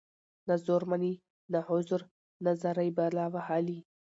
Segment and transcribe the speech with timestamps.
[0.47, 1.13] نه زور مــني
[1.51, 2.01] نه عـذر
[2.43, 3.79] نـه زارۍ بلا وهـلې.